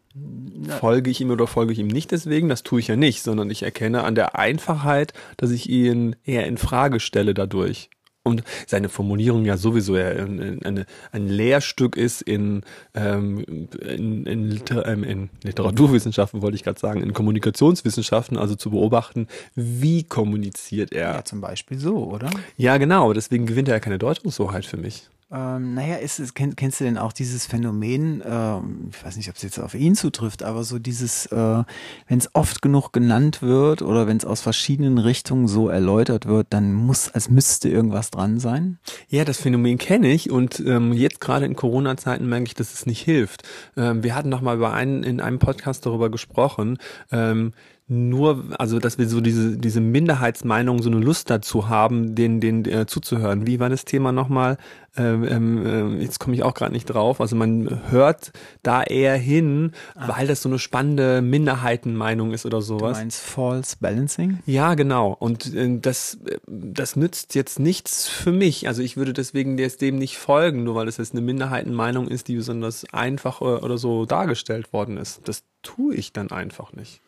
folge 0.80 1.10
ich 1.10 1.22
ihm 1.22 1.32
oder 1.32 1.48
folge 1.48 1.72
ich 1.74 1.80
ihm 1.80 1.88
nicht 1.88 2.12
deswegen? 2.12 2.50
Das 2.50 2.64
tue 2.64 2.80
ich 2.80 2.88
ja 2.88 2.96
nicht, 2.96 3.24
sondern 3.24 3.50
ich 3.50 3.64
erkenne 3.64 4.04
an 4.04 4.16
der 4.16 4.38
Einfachheit, 4.38 5.14
dass 5.38 5.52
ich 5.52 5.70
ihn 5.70 6.16
eher 6.26 6.46
in 6.48 6.58
Frage 6.58 7.00
stelle 7.00 7.34
dadurch. 7.34 7.90
und 8.24 8.44
seine 8.68 8.90
Formulierung 8.90 9.46
ja 9.46 9.58
sowieso 9.58 9.96
ein, 9.96 10.62
ein, 10.64 10.86
ein 11.12 11.28
Lehrstück 11.28 11.98
ist 11.98 12.22
in, 12.22 12.62
ähm, 12.94 13.68
in, 13.82 14.26
in, 14.26 14.60
ähm, 14.86 15.04
in 15.04 15.30
Literaturwissenschaften, 15.44 16.42
wollte 16.42 16.56
ich 16.56 16.64
gerade 16.64 16.80
sagen, 16.80 17.02
in 17.02 17.14
Kommunikationswissenschaften, 17.14 18.38
also 18.38 18.56
zu 18.56 18.70
beobachten, 18.70 19.28
wie 19.56 20.04
kommuniziert 20.04 20.94
er. 20.94 21.16
Ja, 21.16 21.26
zum 21.26 21.42
Beispiel 21.42 21.80
so, 21.80 22.06
oder? 22.06 22.30
Ja, 22.58 22.78
genau, 22.78 23.14
deswegen 23.14 23.48
gewinnt 23.48 23.70
er 23.70 23.76
ja 23.76 23.80
keine 23.80 23.98
Deutungshoheit 23.98 24.66
für 24.66 24.78
mich. 24.78 25.10
Ähm, 25.34 25.76
naja, 25.76 25.96
ist 25.96 26.20
es, 26.20 26.34
kenn, 26.34 26.58
kennst 26.58 26.82
du 26.82 26.84
denn 26.84 26.98
auch 26.98 27.14
dieses 27.14 27.46
Phänomen, 27.46 28.22
ähm, 28.26 28.90
ich 28.92 29.04
weiß 29.04 29.16
nicht, 29.16 29.30
ob 29.30 29.38
es 29.38 29.42
jetzt 29.42 29.60
auf 29.60 29.74
ihn 29.76 29.96
zutrifft, 29.96 30.44
aber 30.44 30.66
so 30.66 30.78
dieses, 30.78 31.26
äh, 31.28 31.64
wenn 32.08 32.18
es 32.18 32.30
oft 32.34 32.62
genug 32.62 32.92
genannt 32.92 33.42
wird 33.42 33.82
oder 33.82 34.08
wenn 34.08 34.18
es 34.18 34.26
aus 34.26 34.42
verschiedenen 34.42 34.98
Richtungen 34.98 35.48
so 35.48 35.70
erläutert 35.70 36.26
wird, 36.26 36.48
dann 36.50 36.74
muss, 36.74 37.10
als 37.10 37.30
müsste 37.30 37.70
irgendwas 37.70 38.12
dran 38.12 38.40
sein? 38.40 38.80
Ja, 39.08 39.24
das 39.24 39.40
Phänomen 39.40 39.78
kenne 39.78 40.12
ich 40.12 40.30
und 40.30 40.60
ähm, 40.60 40.92
jetzt 40.92 41.22
gerade 41.22 41.46
in 41.46 41.56
Corona-Zeiten 41.56 42.28
merke 42.28 42.48
ich, 42.48 42.54
dass 42.54 42.74
es 42.74 42.86
nicht 42.86 43.02
hilft. 43.02 43.44
Ähm, 43.78 44.04
wir 44.04 44.16
hatten 44.16 44.30
noch 44.30 44.42
mal 44.42 44.58
über 44.58 44.74
einen, 44.74 45.04
in 45.04 45.22
einem 45.22 45.40
Podcast 45.40 45.86
darüber 45.86 46.10
gesprochen, 46.10 46.78
ähm, 47.10 47.54
nur, 47.92 48.46
also 48.58 48.80
dass 48.80 48.98
wir 48.98 49.10
so 49.10 49.20
diese, 49.20 49.58
diese 49.58 49.82
Minderheitsmeinung, 49.82 50.82
so 50.82 50.90
eine 50.90 51.00
Lust 51.00 51.30
dazu 51.30 51.68
haben, 51.68 52.16
den, 52.16 52.40
den 52.40 52.64
äh, 52.64 52.86
zuzuhören. 52.86 53.46
Wie 53.48 53.60
war 53.60 53.68
das 53.68 53.84
Thema 53.84 54.14
nochmal? 54.14 54.58
Ähm, 54.96 55.28
ähm, 55.30 55.98
äh, 56.00 56.02
jetzt 56.02 56.18
komme 56.18 56.34
ich 56.34 56.44
auch 56.44 56.54
gerade 56.54 56.72
nicht 56.72 56.86
drauf. 56.86 57.20
Also 57.20 57.36
man 57.36 57.82
hört 57.92 58.32
da 58.64 58.82
eher 58.82 59.18
hin, 59.18 59.74
ah. 59.96 60.08
weil 60.08 60.26
das 60.26 60.42
so 60.42 60.48
eine 60.48 60.58
spannende 60.58 61.22
Minderheitenmeinung 61.22 62.32
ist 62.32 62.46
oder 62.46 62.62
sowas. 62.62 62.98
Du 62.98 63.04
meinst 63.04 63.22
False 63.22 63.76
Balancing? 63.82 64.40
Ja, 64.46 64.76
genau. 64.76 65.14
Und 65.20 65.54
äh, 65.54 65.78
das, 65.78 66.18
das 66.48 66.96
nützt 66.96 67.36
jetzt 67.36 67.60
nichts 67.60 68.08
für 68.08 68.32
mich. 68.32 68.70
Also 68.70 68.82
ich 68.84 68.96
würde 68.96 69.12
deswegen 69.12 69.58
jetzt 69.58 69.82
dem 69.82 69.98
nicht 69.98 70.18
folgen, 70.18 70.64
nur 70.64 70.76
weil 70.76 70.88
es 70.88 70.96
jetzt 70.96 71.12
eine 71.12 71.22
Minderheitenmeinung 71.22 72.08
ist, 72.08 72.30
die 72.30 72.38
besonders 72.38 72.86
einfach 72.94 73.42
äh, 73.42 73.44
oder 73.44 73.78
so 73.78 74.06
dargestellt 74.06 74.72
worden 74.72 74.96
ist. 74.96 75.28
Das 75.28 75.44
tue 75.62 75.94
ich 75.94 76.14
dann 76.14 76.32
einfach 76.32 76.72
nicht. 76.72 77.02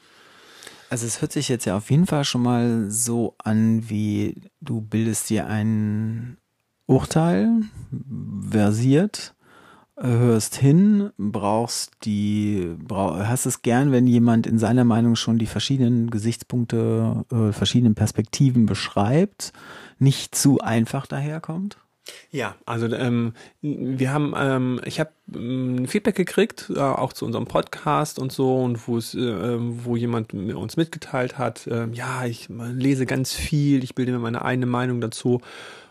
Also 0.93 1.07
es 1.07 1.23
hört 1.23 1.31
sich 1.31 1.49
jetzt 1.49 1.65
ja 1.65 1.75
auf 1.75 1.89
jeden 1.89 2.05
Fall 2.05 2.23
schon 2.23 2.43
mal 2.43 2.91
so 2.91 3.33
an, 3.43 3.89
wie 3.89 4.43
du 4.61 4.79
bildest 4.79 5.31
dir 5.31 5.47
ein 5.47 6.37
Urteil, 6.85 7.63
versiert, 8.47 9.33
hörst 9.97 10.55
hin, 10.55 11.09
brauchst 11.17 11.93
die, 12.03 12.75
brauch, 12.77 13.17
hast 13.17 13.47
es 13.47 13.63
gern, 13.63 13.91
wenn 13.91 14.05
jemand 14.05 14.45
in 14.45 14.59
seiner 14.59 14.83
Meinung 14.83 15.15
schon 15.15 15.39
die 15.39 15.47
verschiedenen 15.47 16.11
Gesichtspunkte, 16.11 17.25
äh, 17.31 17.51
verschiedenen 17.53 17.95
Perspektiven 17.95 18.67
beschreibt, 18.67 19.51
nicht 19.97 20.35
zu 20.35 20.59
einfach 20.59 21.07
daherkommt? 21.07 21.79
Ja, 22.31 22.55
also 22.65 22.87
ähm, 22.87 23.33
wir 23.61 24.11
haben, 24.11 24.33
ähm, 24.35 24.81
ich 24.85 24.99
habe 24.99 25.11
ähm, 25.33 25.87
Feedback 25.87 26.15
gekriegt, 26.15 26.71
äh, 26.75 26.79
auch 26.79 27.13
zu 27.13 27.25
unserem 27.25 27.45
Podcast 27.45 28.19
und 28.19 28.31
so, 28.31 28.61
und 28.61 28.87
wo 28.87 28.97
es, 28.97 29.13
äh, 29.13 29.19
ähm, 29.19 29.85
wo 29.85 29.95
jemand 29.95 30.33
uns 30.33 30.77
mitgeteilt 30.77 31.37
hat, 31.37 31.67
äh, 31.67 31.87
ja, 31.93 32.25
ich 32.25 32.49
lese 32.49 33.05
ganz 33.05 33.33
viel, 33.33 33.83
ich 33.83 33.95
bilde 33.95 34.11
mir 34.11 34.19
meine 34.19 34.43
eigene 34.43 34.65
Meinung 34.65 34.99
dazu. 34.99 35.41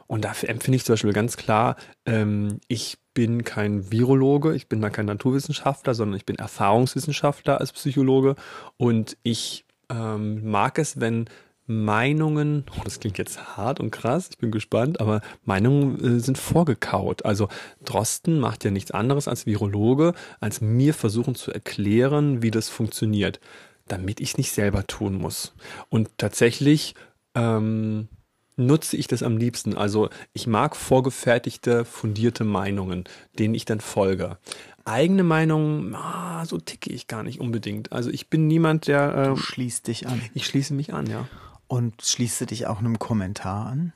Und 0.07 0.26
da 0.26 0.33
empfinde 0.42 0.76
ich 0.76 0.85
zum 0.85 0.92
Beispiel 0.92 1.14
ganz 1.14 1.38
klar, 1.38 1.76
ähm, 2.04 2.61
ich 2.69 2.99
bin 3.14 3.45
kein 3.45 3.90
Virologe, 3.90 4.54
ich 4.54 4.69
bin 4.69 4.83
da 4.83 4.90
kein 4.90 5.07
Naturwissenschaftler, 5.07 5.95
sondern 5.95 6.16
ich 6.16 6.26
bin 6.26 6.37
Erfahrungswissenschaftler 6.37 7.61
als 7.61 7.73
Psychologe 7.73 8.37
und 8.76 9.16
ich 9.23 9.64
ähm, 9.88 10.50
mag 10.50 10.78
es, 10.78 11.00
wenn 11.00 11.26
Meinungen, 11.73 12.64
oh, 12.76 12.83
das 12.85 13.00
klingt 13.00 13.19
jetzt 13.19 13.57
hart 13.57 13.81
und 13.81 13.91
krass, 13.91 14.29
ich 14.31 14.38
bin 14.38 14.50
gespannt, 14.50 15.00
aber 15.00 15.21
Meinungen 15.45 16.19
äh, 16.19 16.21
sind 16.21 16.38
vorgekaut. 16.38 17.25
Also 17.25 17.49
Drosten 17.85 18.38
macht 18.38 18.64
ja 18.64 18.71
nichts 18.71 18.91
anderes 18.91 19.29
als 19.29 19.47
Virologe, 19.47 20.14
als 20.41 20.61
mir 20.61 20.95
versuchen 20.95 21.35
zu 21.35 21.52
erklären, 21.52 22.43
wie 22.43 22.50
das 22.50 22.69
funktioniert, 22.69 23.41
damit 23.88 24.21
ich 24.21 24.31
es 24.31 24.38
nicht 24.38 24.52
selber 24.52 24.87
tun 24.87 25.14
muss. 25.14 25.55
Und 25.88 26.11
tatsächlich 26.19 26.95
ähm, 27.35 28.09
nutze 28.57 28.97
ich 28.97 29.07
das 29.07 29.23
am 29.23 29.37
liebsten. 29.37 29.76
Also 29.76 30.11
ich 30.33 30.47
mag 30.47 30.76
vorgefertigte, 30.76 31.85
fundierte 31.85 32.45
Meinungen, 32.45 33.05
denen 33.38 33.55
ich 33.55 33.64
dann 33.64 33.81
folge 33.81 34.38
eigene 34.85 35.23
Meinungen, 35.23 35.95
ah, 35.95 36.45
so 36.45 36.59
ticke 36.59 36.91
ich 36.91 37.07
gar 37.07 37.23
nicht 37.23 37.41
unbedingt. 37.41 37.93
Also 37.93 38.11
ich 38.11 38.29
bin 38.29 38.47
niemand, 38.47 38.87
der. 38.87 39.14
Äh, 39.14 39.29
du 39.29 39.37
schließt 39.37 39.87
dich 39.87 40.07
an. 40.09 40.21
Ich 40.35 40.47
schließe 40.47 40.75
mich 40.75 40.93
an, 40.93 41.07
ja. 41.07 41.29
Und 41.73 42.02
schließt 42.02 42.43
du 42.43 42.45
dich 42.45 42.67
auch 42.67 42.81
einem 42.81 42.99
Kommentar 42.99 43.64
an? 43.64 43.95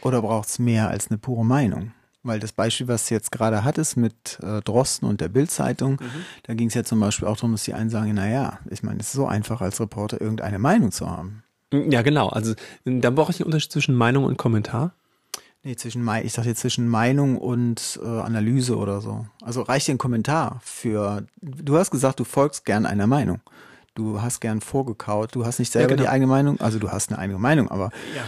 Oder 0.00 0.22
braucht 0.22 0.48
es 0.48 0.58
mehr 0.58 0.88
als 0.88 1.10
eine 1.10 1.18
pure 1.18 1.44
Meinung? 1.44 1.92
Weil 2.22 2.40
das 2.40 2.52
Beispiel, 2.52 2.88
was 2.88 3.06
du 3.06 3.12
jetzt 3.12 3.30
gerade 3.30 3.64
hattest 3.64 3.98
mit 3.98 4.38
äh, 4.42 4.62
Drosten 4.62 5.06
und 5.06 5.20
der 5.20 5.28
Bildzeitung, 5.28 5.98
mhm. 6.00 6.24
da 6.44 6.54
ging 6.54 6.68
es 6.68 6.74
ja 6.74 6.82
zum 6.82 6.98
Beispiel 6.98 7.28
auch 7.28 7.36
darum, 7.36 7.52
dass 7.52 7.64
die 7.64 7.74
einen 7.74 7.90
sagen, 7.90 8.14
naja, 8.14 8.60
ich 8.70 8.82
meine, 8.82 9.00
es 9.00 9.08
ist 9.08 9.12
so 9.12 9.26
einfach 9.26 9.60
als 9.60 9.78
Reporter 9.78 10.22
irgendeine 10.22 10.58
Meinung 10.58 10.90
zu 10.90 11.10
haben. 11.10 11.42
Ja, 11.70 12.00
genau. 12.00 12.30
Also 12.30 12.54
da 12.86 13.10
brauche 13.10 13.32
ich 13.32 13.40
einen 13.40 13.48
Unterschied 13.48 13.72
zwischen 13.72 13.94
Meinung 13.94 14.24
und 14.24 14.38
Kommentar. 14.38 14.94
Nee, 15.62 15.76
zwischen 15.76 16.08
ich 16.24 16.32
dachte 16.32 16.48
jetzt 16.48 16.60
zwischen 16.60 16.88
Meinung 16.88 17.36
und 17.36 18.00
äh, 18.02 18.06
Analyse 18.06 18.78
oder 18.78 19.02
so. 19.02 19.26
Also 19.42 19.60
reicht 19.60 19.86
dir 19.86 19.96
ein 19.96 19.98
Kommentar 19.98 20.60
für. 20.64 21.26
Du 21.42 21.76
hast 21.76 21.90
gesagt, 21.90 22.20
du 22.20 22.24
folgst 22.24 22.64
gern 22.64 22.86
einer 22.86 23.06
Meinung 23.06 23.40
du 23.94 24.22
hast 24.22 24.40
gern 24.40 24.60
vorgekaut, 24.60 25.34
du 25.34 25.44
hast 25.44 25.58
nicht 25.58 25.72
selber 25.72 25.90
ja, 25.90 25.96
genau. 25.96 26.08
die 26.08 26.08
eigene 26.08 26.28
Meinung, 26.28 26.60
also 26.60 26.78
du 26.78 26.90
hast 26.90 27.10
eine 27.10 27.18
eigene 27.18 27.38
Meinung, 27.38 27.70
aber 27.70 27.90
ja. 28.16 28.22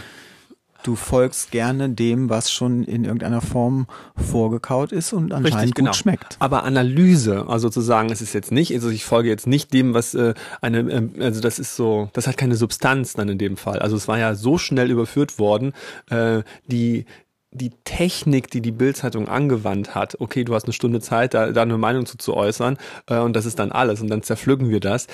du 0.83 0.95
folgst 0.95 1.51
gerne 1.51 1.89
dem, 1.89 2.29
was 2.29 2.51
schon 2.51 2.83
in 2.83 3.05
irgendeiner 3.05 3.41
Form 3.41 3.87
vorgekaut 4.15 4.91
ist 4.91 5.13
und 5.13 5.33
anscheinend 5.33 5.55
Richtig, 5.55 5.75
gut 5.75 5.75
genau. 5.75 5.93
schmeckt. 5.93 6.35
Aber 6.39 6.63
Analyse, 6.63 7.45
also 7.47 7.69
zu 7.69 7.81
sagen, 7.81 8.11
es 8.11 8.21
ist 8.21 8.33
jetzt 8.33 8.51
nicht, 8.51 8.73
also 8.73 8.89
ich 8.89 9.05
folge 9.05 9.29
jetzt 9.29 9.47
nicht 9.47 9.73
dem, 9.73 9.93
was 9.93 10.13
äh, 10.13 10.33
eine, 10.61 10.79
äh, 10.79 11.23
also 11.23 11.41
das 11.41 11.59
ist 11.59 11.75
so, 11.75 12.09
das 12.13 12.27
hat 12.27 12.37
keine 12.37 12.55
Substanz 12.55 13.13
dann 13.13 13.29
in 13.29 13.37
dem 13.37 13.57
Fall. 13.57 13.79
Also 13.79 13.95
es 13.95 14.07
war 14.07 14.19
ja 14.19 14.35
so 14.35 14.57
schnell 14.57 14.91
überführt 14.91 15.39
worden, 15.39 15.73
äh, 16.09 16.43
die 16.67 17.05
die 17.53 17.71
Technik, 17.83 18.49
die 18.49 18.61
die 18.61 18.71
Bildzeitung 18.71 19.27
angewandt 19.27 19.95
hat, 19.95 20.19
okay, 20.19 20.43
du 20.43 20.55
hast 20.55 20.65
eine 20.65 20.73
Stunde 20.73 20.99
Zeit, 20.99 21.33
da, 21.33 21.51
da 21.51 21.61
eine 21.61 21.77
Meinung 21.77 22.05
zu, 22.05 22.17
zu 22.17 22.33
äußern 22.33 22.77
äh, 23.07 23.19
und 23.19 23.35
das 23.35 23.45
ist 23.45 23.59
dann 23.59 23.71
alles 23.71 24.01
und 24.01 24.09
dann 24.09 24.23
zerpflücken 24.23 24.69
wir 24.69 24.79
das, 24.79 25.07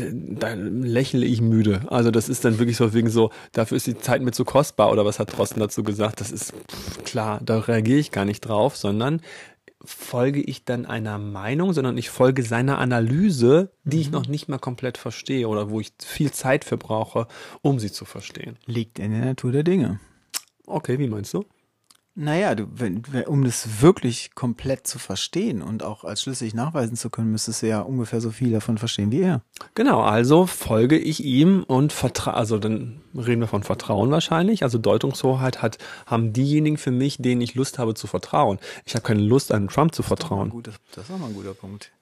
da 0.00 0.54
lächle 0.54 1.26
ich 1.26 1.40
müde. 1.40 1.82
Also 1.88 2.10
das 2.10 2.28
ist 2.28 2.44
dann 2.44 2.58
wirklich 2.58 2.76
so 2.76 2.94
wegen 2.94 3.10
so, 3.10 3.30
dafür 3.52 3.76
ist 3.76 3.86
die 3.86 3.98
Zeit 3.98 4.22
mir 4.22 4.32
zu 4.32 4.44
kostbar 4.44 4.90
oder 4.90 5.04
was 5.04 5.18
hat 5.18 5.36
Drosten 5.36 5.60
dazu 5.60 5.84
gesagt? 5.84 6.20
Das 6.20 6.32
ist 6.32 6.52
pff, 6.52 7.04
klar, 7.04 7.40
da 7.44 7.58
reagiere 7.58 7.98
ich 7.98 8.10
gar 8.10 8.24
nicht 8.24 8.40
drauf, 8.40 8.76
sondern 8.76 9.20
folge 9.84 10.40
ich 10.40 10.64
dann 10.64 10.86
einer 10.86 11.18
Meinung, 11.18 11.72
sondern 11.72 11.96
ich 11.96 12.10
folge 12.10 12.42
seiner 12.42 12.78
Analyse, 12.78 13.70
die 13.84 13.96
mhm. 13.96 14.02
ich 14.02 14.10
noch 14.10 14.26
nicht 14.26 14.48
mal 14.48 14.58
komplett 14.58 14.98
verstehe 14.98 15.46
oder 15.46 15.70
wo 15.70 15.80
ich 15.80 15.92
viel 16.02 16.32
Zeit 16.32 16.64
für 16.64 16.76
brauche, 16.76 17.28
um 17.62 17.78
sie 17.78 17.92
zu 17.92 18.04
verstehen. 18.04 18.56
Liegt 18.66 18.98
in 18.98 19.12
der 19.12 19.24
Natur 19.24 19.52
der 19.52 19.62
Dinge. 19.62 20.00
Okay, 20.66 20.98
wie 20.98 21.06
meinst 21.06 21.32
du? 21.34 21.44
Naja, 22.18 22.54
du, 22.54 22.66
wenn, 22.74 23.02
um 23.26 23.44
das 23.44 23.82
wirklich 23.82 24.34
komplett 24.34 24.86
zu 24.86 24.98
verstehen 24.98 25.60
und 25.60 25.82
auch 25.82 26.02
als 26.02 26.22
schlüssig 26.22 26.54
nachweisen 26.54 26.96
zu 26.96 27.10
können, 27.10 27.30
müsstest 27.30 27.60
du 27.60 27.68
ja 27.68 27.82
ungefähr 27.82 28.22
so 28.22 28.30
viel 28.30 28.52
davon 28.52 28.78
verstehen 28.78 29.12
wie 29.12 29.20
er. 29.20 29.42
Genau, 29.74 30.00
also 30.00 30.46
folge 30.46 30.96
ich 30.96 31.22
ihm 31.22 31.62
und 31.62 31.92
vertraue, 31.92 32.32
also 32.32 32.58
dann 32.58 33.02
reden 33.14 33.42
wir 33.42 33.48
von 33.48 33.64
Vertrauen 33.64 34.10
wahrscheinlich. 34.10 34.62
Also 34.62 34.78
Deutungshoheit 34.78 35.60
hat, 35.60 35.76
haben 36.06 36.32
diejenigen 36.32 36.78
für 36.78 36.90
mich, 36.90 37.18
denen 37.18 37.42
ich 37.42 37.54
Lust 37.54 37.78
habe 37.78 37.92
zu 37.92 38.06
vertrauen. 38.06 38.60
Ich 38.86 38.94
habe 38.94 39.04
keine 39.04 39.20
Lust, 39.20 39.52
einem 39.52 39.68
Trump 39.68 39.94
zu 39.94 40.02
vertrauen. 40.02 40.50
Das 40.62 40.72
ist, 40.72 40.82
das 40.94 41.04
ist 41.04 41.10
auch 41.10 41.18
mal 41.18 41.26
ein 41.26 41.34
guter 41.34 41.52
Punkt. 41.52 41.92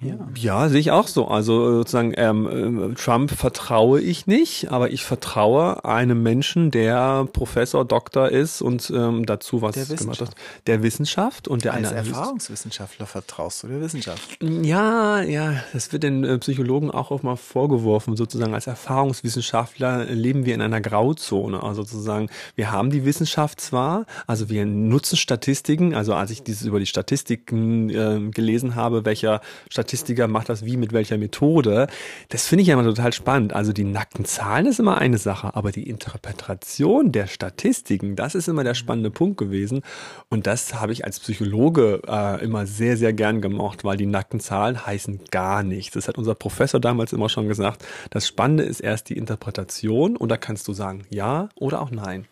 Ja. 0.00 0.16
ja, 0.36 0.68
sehe 0.68 0.80
ich 0.80 0.90
auch 0.90 1.08
so. 1.08 1.28
Also 1.28 1.76
sozusagen 1.76 2.12
ähm, 2.16 2.92
äh, 2.92 2.94
Trump 2.94 3.30
vertraue 3.30 4.00
ich 4.00 4.26
nicht, 4.26 4.70
aber 4.70 4.90
ich 4.90 5.04
vertraue 5.04 5.84
einem 5.84 6.22
Menschen, 6.22 6.70
der 6.70 7.26
Professor, 7.32 7.84
Doktor 7.84 8.28
ist 8.28 8.60
und 8.60 8.92
ähm, 8.94 9.24
dazu 9.24 9.62
was 9.62 9.74
der 9.74 9.86
gemacht 9.86 10.20
hat. 10.20 10.34
Der 10.66 10.82
Wissenschaft 10.82 11.48
und 11.48 11.64
der 11.64 11.74
Als 11.74 11.92
Erfahrungswissenschaftler 11.92 13.06
vertraust 13.06 13.62
du 13.62 13.68
der 13.68 13.80
Wissenschaft? 13.80 14.36
Ja, 14.42 15.22
ja, 15.22 15.62
das 15.72 15.92
wird 15.92 16.02
den 16.02 16.24
äh, 16.24 16.38
Psychologen 16.38 16.90
auch 16.90 17.10
oft 17.10 17.24
mal 17.24 17.36
vorgeworfen. 17.36 18.16
Sozusagen 18.16 18.52
als 18.52 18.66
Erfahrungswissenschaftler 18.66 20.04
leben 20.04 20.44
wir 20.44 20.54
in 20.54 20.60
einer 20.60 20.82
Grauzone. 20.82 21.62
Also 21.62 21.82
sozusagen, 21.82 22.28
wir 22.56 22.72
haben 22.72 22.90
die 22.90 23.06
Wissenschaft 23.06 23.60
zwar, 23.60 24.04
also 24.26 24.50
wir 24.50 24.66
nutzen 24.66 25.16
Statistiken. 25.16 25.94
Also 25.94 26.14
als 26.14 26.30
ich 26.30 26.42
dieses 26.42 26.66
über 26.66 26.78
die 26.78 26.86
Statistiken 26.86 27.88
äh, 27.88 28.30
gelesen 28.30 28.74
habe, 28.74 29.04
welcher 29.06 29.40
Statistik 29.70 29.83
Statistiker 29.84 30.28
macht 30.28 30.48
das 30.48 30.64
wie 30.64 30.78
mit 30.78 30.94
welcher 30.94 31.18
Methode. 31.18 31.88
Das 32.30 32.46
finde 32.46 32.62
ich 32.62 32.68
ja 32.68 32.74
immer 32.74 32.84
total 32.84 33.12
spannend. 33.12 33.52
Also 33.52 33.74
die 33.74 33.84
nackten 33.84 34.24
Zahlen 34.24 34.64
ist 34.64 34.80
immer 34.80 34.96
eine 34.96 35.18
Sache, 35.18 35.54
aber 35.54 35.72
die 35.72 35.86
Interpretation 35.90 37.12
der 37.12 37.26
Statistiken, 37.26 38.16
das 38.16 38.34
ist 38.34 38.48
immer 38.48 38.64
der 38.64 38.72
spannende 38.72 39.10
Punkt 39.10 39.36
gewesen. 39.36 39.82
Und 40.30 40.46
das 40.46 40.80
habe 40.80 40.92
ich 40.92 41.04
als 41.04 41.20
Psychologe 41.20 42.00
äh, 42.08 42.42
immer 42.42 42.66
sehr, 42.66 42.96
sehr 42.96 43.12
gern 43.12 43.42
gemocht, 43.42 43.84
weil 43.84 43.98
die 43.98 44.06
nackten 44.06 44.40
Zahlen 44.40 44.86
heißen 44.86 45.20
gar 45.30 45.62
nichts. 45.62 45.92
Das 45.92 46.08
hat 46.08 46.16
unser 46.16 46.34
Professor 46.34 46.80
damals 46.80 47.12
immer 47.12 47.28
schon 47.28 47.46
gesagt. 47.46 47.84
Das 48.08 48.26
Spannende 48.26 48.64
ist 48.64 48.80
erst 48.80 49.10
die 49.10 49.18
Interpretation 49.18 50.16
und 50.16 50.30
da 50.30 50.38
kannst 50.38 50.66
du 50.66 50.72
sagen 50.72 51.04
ja 51.10 51.50
oder 51.56 51.82
auch 51.82 51.90
nein. 51.90 52.26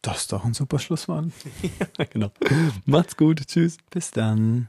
Das 0.00 0.20
ist 0.20 0.32
doch 0.32 0.46
ein 0.46 0.54
super 0.54 0.78
Schlusswort. 0.78 1.26
ja, 1.98 2.04
genau. 2.06 2.30
Macht's 2.86 3.14
gut. 3.14 3.46
Tschüss. 3.46 3.76
Bis 3.90 4.10
dann. 4.10 4.68